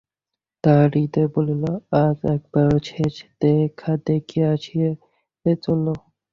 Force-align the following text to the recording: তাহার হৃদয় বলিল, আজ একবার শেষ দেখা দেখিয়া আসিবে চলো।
তাহার 0.63 0.89
হৃদয় 0.95 1.29
বলিল, 1.35 1.63
আজ 2.03 2.17
একবার 2.35 2.71
শেষ 2.89 3.13
দেখা 3.41 3.91
দেখিয়া 4.07 4.47
আসিবে 4.55 4.91
চলো। 5.63 5.93